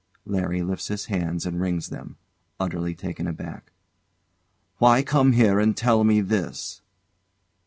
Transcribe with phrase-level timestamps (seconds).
[0.25, 2.17] LARRY lifts his hands and wrings them.
[2.59, 3.71] [Utterly taken aback]
[4.79, 6.81] Why come here and tell me this?